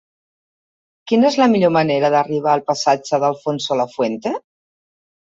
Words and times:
Quina 1.09 1.25
és 1.27 1.35
la 1.41 1.47
millor 1.51 1.71
manera 1.75 2.09
d'arribar 2.15 2.53
al 2.57 2.63
passatge 2.69 3.19
d'Alfonso 3.25 3.77
Lafuente? 3.83 4.33